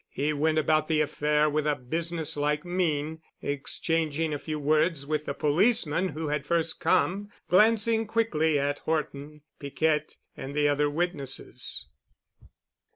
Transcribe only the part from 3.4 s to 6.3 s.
exchanging a few words with the policeman who